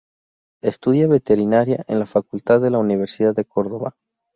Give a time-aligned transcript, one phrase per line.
[0.63, 3.93] Estudia Veterinaria en la facultad de la Universidad de Córdoba.